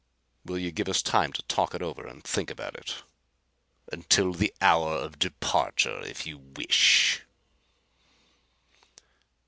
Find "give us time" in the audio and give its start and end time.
0.71-1.31